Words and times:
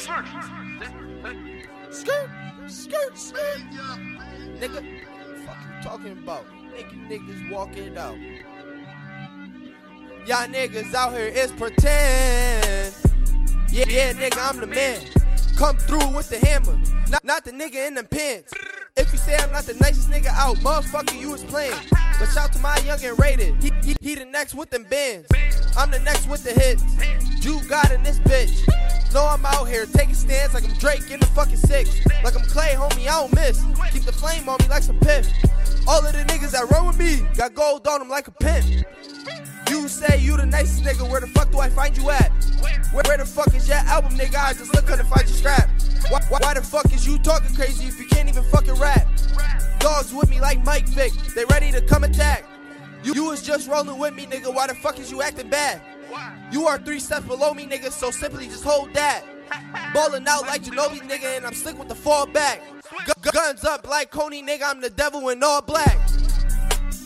Skirt, 0.00 0.24
skirt, 2.68 3.18
skirt. 3.18 3.60
Nigga, 4.58 4.82
fuck 5.44 5.58
you 5.58 5.82
talking 5.82 6.12
about? 6.12 6.46
Naked 6.72 6.98
niggas 7.10 7.50
walking 7.50 7.98
out. 7.98 8.16
Y'all 10.26 10.48
niggas 10.48 10.94
out 10.94 11.12
here 11.12 11.26
is 11.26 11.52
pretend. 11.52 12.94
Yeah, 13.70 13.84
yeah, 13.88 14.12
nigga, 14.14 14.38
I'm 14.38 14.58
the 14.60 14.66
man. 14.66 15.00
Come 15.58 15.76
through 15.76 16.16
with 16.16 16.30
the 16.30 16.38
hammer, 16.46 16.80
not, 17.10 17.22
not 17.22 17.44
the 17.44 17.50
nigga 17.50 17.86
in 17.86 17.92
the 17.92 18.04
pants. 18.04 18.54
If 18.96 19.12
you 19.12 19.18
say 19.18 19.36
I'm 19.36 19.52
not 19.52 19.64
the 19.64 19.74
nicest 19.74 20.08
nigga 20.08 20.28
out, 20.28 20.56
motherfucker, 20.58 21.20
you 21.20 21.30
was 21.32 21.44
playing. 21.44 21.76
But 22.18 22.30
shout 22.30 22.54
to 22.54 22.58
my 22.60 22.78
young 22.86 23.04
and 23.04 23.18
rated. 23.18 23.62
He, 23.62 23.70
he, 23.84 23.96
he 24.00 24.14
the 24.14 24.24
next 24.24 24.54
with 24.54 24.70
them 24.70 24.84
bands. 24.84 25.28
I'm 25.76 25.90
the 25.90 25.98
next 25.98 26.26
with 26.26 26.42
the 26.42 26.52
hits. 26.52 26.82
You 27.44 27.62
got 27.68 27.92
in 27.92 28.02
this 28.02 28.18
bitch. 28.20 28.66
Know 29.12 29.26
I'm 29.26 29.44
out 29.44 29.64
here 29.64 29.86
taking 29.86 30.14
stands 30.14 30.54
like 30.54 30.64
I'm 30.64 30.76
Drake 30.78 31.10
in 31.10 31.18
the 31.18 31.26
fucking 31.26 31.56
six. 31.56 32.04
Like 32.22 32.36
I'm 32.36 32.42
Klay, 32.42 32.74
homie, 32.74 33.08
I 33.08 33.20
don't 33.20 33.34
miss. 33.34 33.60
Keep 33.92 34.02
the 34.02 34.12
flame 34.12 34.48
on 34.48 34.58
me 34.60 34.68
like 34.68 34.84
some 34.84 35.00
piff. 35.00 35.26
All 35.88 36.04
of 36.04 36.12
the 36.12 36.20
niggas 36.20 36.52
that 36.52 36.70
run 36.70 36.86
with 36.86 36.98
me 36.98 37.26
got 37.36 37.54
gold 37.54 37.88
on 37.88 37.98
them 37.98 38.08
like 38.08 38.28
a 38.28 38.30
pimp. 38.30 38.86
You 39.68 39.88
say 39.88 40.18
you 40.18 40.36
the 40.36 40.46
nicest 40.46 40.84
nigga, 40.84 41.10
where 41.10 41.20
the 41.20 41.26
fuck 41.26 41.50
do 41.50 41.58
I 41.58 41.70
find 41.70 41.96
you 41.96 42.10
at? 42.10 42.30
Where, 42.92 43.02
where 43.04 43.18
the 43.18 43.24
fuck 43.24 43.52
is 43.54 43.66
your 43.66 43.78
album, 43.78 44.16
nigga? 44.16 44.36
I 44.36 44.52
just 44.52 44.72
look 44.74 44.86
to 44.86 45.04
find 45.04 45.28
your 45.28 45.36
strap. 45.36 45.68
Why, 46.08 46.20
why, 46.28 46.38
why 46.40 46.54
the 46.54 46.62
fuck 46.62 46.92
is 46.92 47.04
you 47.04 47.18
talking 47.18 47.52
crazy 47.56 47.86
if 47.86 47.98
you 47.98 48.06
can't 48.06 48.28
even 48.28 48.44
fucking 48.44 48.74
rap? 48.74 49.08
Dogs 49.80 50.14
with 50.14 50.30
me 50.30 50.40
like 50.40 50.64
Mike 50.64 50.86
Vick, 50.88 51.12
they 51.34 51.44
ready 51.46 51.72
to 51.72 51.80
come 51.80 52.04
attack. 52.04 52.44
You, 53.02 53.14
you 53.14 53.24
was 53.24 53.42
just 53.42 53.68
rolling 53.68 53.98
with 53.98 54.14
me, 54.14 54.26
nigga. 54.26 54.54
Why 54.54 54.68
the 54.68 54.74
fuck 54.74 55.00
is 55.00 55.10
you 55.10 55.22
acting 55.22 55.48
bad? 55.48 55.80
You 56.52 56.66
are 56.66 56.78
three 56.78 57.00
steps 57.00 57.26
below 57.26 57.54
me, 57.54 57.66
nigga, 57.66 57.92
so 57.92 58.10
simply 58.10 58.46
just 58.46 58.64
hold 58.64 58.92
that. 58.94 59.22
Ballin' 59.94 60.26
out 60.28 60.42
like 60.42 60.62
Ginobili, 60.62 61.00
nigga, 61.02 61.36
and 61.36 61.46
I'm 61.46 61.54
slick 61.54 61.78
with 61.78 61.88
the 61.88 61.94
fall 61.94 62.26
back. 62.26 62.60
Gu- 63.06 63.30
guns 63.32 63.64
up 63.64 63.88
like 63.88 64.10
Coney, 64.10 64.42
nigga, 64.42 64.62
I'm 64.64 64.80
the 64.80 64.90
devil 64.90 65.28
in 65.28 65.42
all 65.42 65.62
black. 65.62 65.98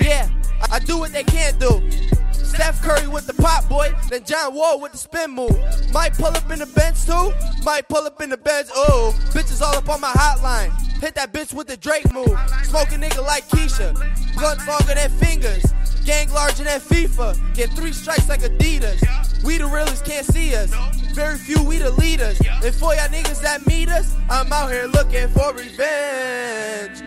Yeah, 0.00 0.28
I, 0.70 0.78
do 0.80 0.98
what 0.98 1.12
they 1.12 1.24
can't 1.24 1.58
do. 1.58 1.90
Steph 2.32 2.82
Curry 2.82 3.08
with 3.08 3.26
the 3.26 3.34
pop 3.34 3.68
boy, 3.68 3.92
then 4.08 4.24
John 4.24 4.54
Wall 4.54 4.80
with 4.80 4.92
the 4.92 4.98
spin 4.98 5.30
move. 5.30 5.56
Might 5.92 6.14
pull 6.14 6.26
up 6.26 6.50
in 6.50 6.58
the 6.60 6.66
bench 6.66 7.04
too, 7.04 7.32
might 7.64 7.88
pull 7.88 8.06
up 8.06 8.20
in 8.20 8.30
the 8.30 8.36
bench. 8.36 8.68
Oh, 8.74 9.14
bitches 9.30 9.60
all 9.60 9.76
up 9.76 9.88
on 9.88 10.00
my 10.00 10.12
hotline. 10.12 10.70
Hit 11.00 11.14
that 11.14 11.32
bitch 11.32 11.52
with 11.52 11.66
the 11.68 11.76
Drake 11.76 12.12
move. 12.12 12.36
Smoke 12.64 12.90
a 12.90 12.96
nigga 12.96 13.24
like 13.24 13.46
Keisha, 13.48 13.94
blunt 14.34 14.66
longer 14.66 14.94
than 14.94 15.10
fingers. 15.18 15.64
Gang 16.08 16.30
larger 16.30 16.64
than 16.64 16.80
FIFA, 16.80 17.36
get 17.54 17.68
three 17.74 17.92
strikes 17.92 18.30
like 18.30 18.40
Adidas. 18.40 19.44
We 19.44 19.58
the 19.58 19.66
realest 19.66 20.06
can't 20.06 20.24
see 20.24 20.54
us. 20.54 20.72
Very 21.12 21.36
few, 21.36 21.62
we 21.62 21.76
the 21.76 21.90
leaders. 21.90 22.40
And 22.64 22.74
for 22.74 22.94
y'all 22.94 23.08
niggas 23.08 23.42
that 23.42 23.66
meet 23.66 23.90
us, 23.90 24.16
I'm 24.30 24.50
out 24.50 24.70
here 24.70 24.86
looking 24.86 25.28
for 25.28 25.52
revenge. 25.52 27.02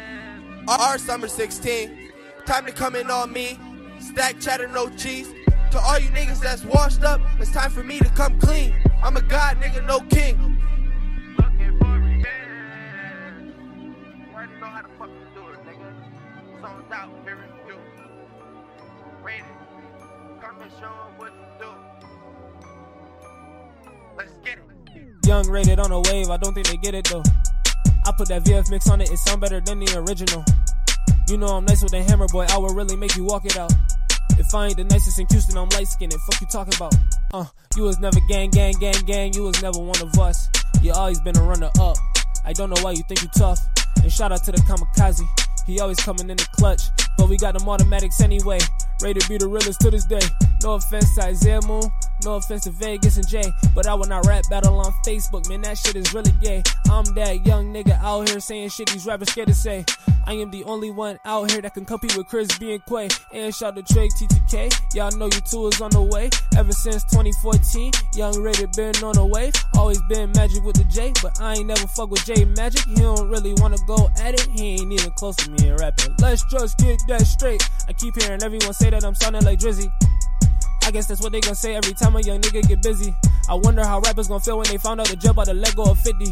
Our 0.67 0.99
summer 0.99 1.27
16, 1.27 2.11
time 2.45 2.67
to 2.67 2.72
come 2.72 2.95
in 2.95 3.09
on 3.09 3.33
me. 3.33 3.57
Stack 3.99 4.39
cheddar, 4.39 4.67
no 4.67 4.88
cheese. 4.89 5.33
To 5.72 5.79
all 5.79 5.97
you 5.97 6.09
niggas 6.09 6.39
that's 6.39 6.63
washed 6.63 7.02
up, 7.02 7.22
it's 7.39 7.52
time 7.52 7.72
for 7.72 7.81
me 7.81 7.97
to 7.97 8.09
come 8.11 8.39
clean. 8.39 8.75
I'm 9.02 9.17
a 9.17 9.23
god, 9.23 9.57
nigga, 9.57 9.83
no 9.88 10.02
king. 10.02 10.59
It, 11.59 11.73
out, 16.94 17.09
Rated. 19.23 19.45
Come 20.41 20.61
and 20.61 20.72
show 20.80 20.86
'em 20.88 21.17
what 21.17 21.31
do. 21.59 21.67
Let's 24.17 24.33
get 24.44 24.58
it. 24.58 25.25
Young 25.25 25.47
rated 25.50 25.80
on 25.80 25.91
a 25.91 26.00
wave, 26.00 26.30
I 26.30 26.38
don't 26.38 26.53
think 26.53 26.67
they 26.67 26.78
get 26.78 26.95
it 26.95 27.05
though. 27.05 27.23
I 28.05 28.11
put 28.17 28.28
that 28.30 28.44
VF 28.44 28.69
mix 28.72 28.89
on 28.89 29.02
it, 29.02 29.11
it 29.11 29.17
sound 29.17 29.41
better 29.41 29.61
than 29.61 29.80
the 29.80 29.97
original. 30.00 30.44
You 31.30 31.38
know 31.38 31.47
I'm 31.47 31.66
nice 31.66 31.83
with 31.83 31.94
a 31.94 32.03
hammer, 32.03 32.28
boy, 32.28 32.45
I 32.50 32.57
will 32.57 32.73
really 32.73 32.95
make 32.95 33.16
you 33.16 33.23
walk 33.23 33.45
it 33.45 33.57
out. 33.57 33.72
If 34.38 34.56
I 34.56 34.68
ain't 34.68 34.78
the 34.78 34.84
nicest 34.85 35.19
in 35.19 35.28
Houston, 35.29 35.57
I'm 35.57 35.69
light 35.69 35.88
skinned. 35.88 36.13
Fuck 36.13 36.41
you 36.41 36.47
talking 36.47 36.74
about? 36.75 36.95
Uh, 37.34 37.45
you 37.75 37.84
was 37.84 38.00
never 38.00 38.19
gang, 38.28 38.50
gang, 38.50 38.74
gang, 38.79 39.00
gang. 39.06 39.34
You 39.34 39.44
was 39.44 39.62
never 39.62 39.79
one 39.79 40.01
of 40.01 40.18
us. 40.18 40.50
You 40.81 40.94
always 40.94 41.19
been 41.22 41.38
a 41.38 41.44
runner 41.44 41.69
up. 41.79 41.97
I 42.44 42.53
don't 42.53 42.69
know 42.69 42.81
why 42.81 42.91
you 42.91 43.03
think 43.07 43.22
you 43.22 43.29
tough. 43.38 43.59
And 44.01 44.12
shout 44.12 44.31
out 44.31 44.44
to 44.45 44.51
the 44.51 44.57
kamikaze. 44.59 45.22
He 45.68 45.79
always 45.79 46.00
coming 46.00 46.29
in 46.29 46.38
the 46.38 46.47
clutch. 46.57 46.81
But 47.18 47.29
we 47.29 47.38
got 47.38 47.57
them 47.57 47.68
automatics 47.69 48.19
anyway. 48.19 48.59
Rated 49.01 49.28
be 49.28 49.38
the 49.38 49.47
realest 49.47 49.81
to 49.81 49.89
this 49.89 50.06
day. 50.06 50.22
No 50.62 50.73
offense 50.73 51.17
Isaiah 51.17 51.62
Moon. 51.66 51.81
No 52.23 52.35
offense 52.35 52.63
to 52.63 52.71
Vegas 52.71 53.17
and 53.17 53.27
Jay. 53.27 53.51
But 53.73 53.87
I 53.87 53.93
will 53.93 54.07
not 54.07 54.25
rap 54.25 54.43
battle 54.49 54.79
on 54.79 54.91
Facebook. 55.05 55.47
Man, 55.49 55.61
that 55.61 55.77
shit 55.77 55.95
is 55.95 56.13
really 56.13 56.33
gay. 56.41 56.63
I'm 56.89 57.05
that 57.15 57.45
young 57.45 57.73
nigga 57.73 57.99
out 58.01 58.29
here 58.29 58.39
saying 58.39 58.69
shit 58.69 58.89
these 58.89 59.05
rappers 59.05 59.31
scared 59.31 59.47
to 59.47 59.55
say. 59.55 59.85
I 60.25 60.33
am 60.33 60.51
the 60.51 60.63
only 60.65 60.91
one 60.91 61.19
out 61.25 61.51
here 61.51 61.61
that 61.61 61.73
can 61.73 61.85
compete 61.85 62.15
with 62.15 62.27
Chris 62.27 62.57
B 62.59 62.73
and 62.73 62.85
Quay. 62.85 63.09
And 63.33 63.53
shout 63.53 63.75
to 63.75 63.83
Trey 63.83 64.07
T2K. 64.09 64.95
Y'all 64.95 65.11
know 65.17 65.25
you 65.25 65.41
two 65.49 65.67
is 65.67 65.81
on 65.81 65.91
the 65.91 66.01
way. 66.01 66.29
Ever 66.57 66.71
since 66.71 67.03
2014, 67.05 67.91
Young 68.15 68.41
Rated 68.41 68.71
been 68.73 68.95
on 69.03 69.15
the 69.15 69.25
wave. 69.25 69.53
Always 69.75 70.01
been 70.03 70.31
magic 70.33 70.63
with 70.63 70.75
the 70.75 70.83
J, 70.85 71.13
but 71.21 71.39
I 71.41 71.55
ain't 71.55 71.67
never 71.67 71.88
fuck 71.88 72.11
with 72.11 72.25
J 72.25 72.45
Magic. 72.45 72.85
He 72.85 72.95
don't 72.95 73.29
really 73.29 73.53
wanna 73.57 73.77
go 73.88 74.09
at 74.19 74.35
it. 74.35 74.47
He 74.51 74.75
ain't 74.75 74.91
even 74.91 75.11
close 75.11 75.35
to 75.38 75.51
me 75.51 75.69
in 75.69 75.75
rapping. 75.77 76.15
Let's 76.19 76.43
just 76.51 76.77
get 76.77 76.99
that 77.07 77.21
straight. 77.25 77.63
I 77.88 77.93
keep 77.93 78.21
hearing 78.21 78.43
everyone 78.43 78.73
say 78.73 78.89
that 78.89 79.03
I'm 79.03 79.15
sounding 79.15 79.43
like 79.43 79.59
Drizzy. 79.59 79.91
I 80.84 80.92
guess 80.92 81.08
that's 81.08 81.22
what 81.22 81.31
they 81.31 81.42
gonna 81.42 81.56
say 81.56 81.75
every 81.75 81.94
time 81.94 82.16
a 82.16 82.22
young 82.22 82.42
nigga 82.42 82.68
get 82.68 82.81
busy. 82.81 83.14
I 83.50 83.56
wonder 83.56 83.86
how 83.86 84.00
rappers 84.00 84.28
gonna 84.28 84.40
feel 84.40 84.58
when 84.58 84.68
they 84.68 84.78
found 84.78 85.00
out 85.00 85.08
the 85.08 85.16
jump 85.16 85.40
out 85.40 85.46
the 85.46 85.53
let 85.53 85.75
go 85.75 85.84
of 85.84 86.00
50. 86.00 86.25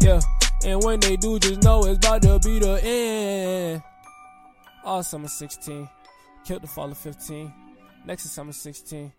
Yeah, 0.00 0.20
and 0.64 0.82
when 0.82 1.00
they 1.00 1.16
do, 1.16 1.38
just 1.38 1.62
know 1.62 1.84
it's 1.84 1.98
about 1.98 2.22
to 2.22 2.38
be 2.40 2.58
the 2.58 2.80
end. 2.82 3.82
All 4.84 5.02
summer 5.02 5.28
16, 5.28 5.88
killed 6.44 6.62
the 6.62 6.68
fall 6.68 6.90
of 6.90 6.98
15. 6.98 7.52
Next 8.06 8.24
is 8.24 8.32
summer 8.32 8.52
16. 8.52 9.12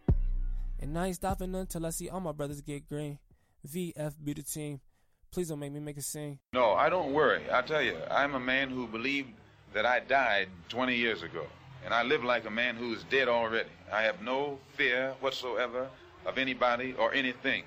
And 0.80 0.98
I 0.98 1.08
ain't 1.08 1.16
stopping 1.16 1.54
until 1.56 1.86
I 1.86 1.90
see 1.90 2.09
all 2.09 2.20
my 2.20 2.32
brothers 2.32 2.62
get 2.62 2.88
green. 2.88 3.20
VF 3.68 4.14
be 4.24 4.34
the 4.34 4.44
team. 4.44 4.80
Please 5.32 5.50
don't 5.50 5.59
make 5.59 5.72
me 5.72 5.80
make 5.80 5.98
a 5.98 6.02
scene. 6.02 6.40
No, 6.54 6.74
I 6.74 6.90
don't 6.90 7.14
worry. 7.14 7.44
I 7.52 7.62
tell 7.62 7.82
you, 7.82 7.98
I'm 8.09 8.36
a 8.36 8.40
man 8.40 8.70
who 8.70 8.88
believed 8.88 9.30
that 9.74 9.86
I 9.86 10.00
died 10.00 10.48
20 10.70 10.96
years 10.96 11.22
ago. 11.22 11.46
And 11.88 11.94
I 11.94 12.03
live 12.03 12.22
like 12.22 12.46
a 12.46 12.50
man 12.50 12.75
who 12.75 12.94
is 12.94 13.06
dead 13.06 13.30
already. 13.30 13.70
I 13.94 14.02
have 14.02 14.22
no 14.22 14.59
fear 14.75 15.14
whatsoever 15.22 15.88
of 16.25 16.38
anybody 16.38 16.94
or 17.00 17.14
anything. 17.14 17.64